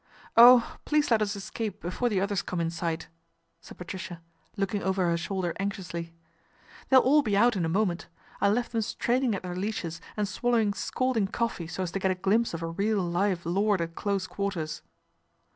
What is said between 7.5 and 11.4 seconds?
in a moment. I left them straining at their leashes and swallowing scalding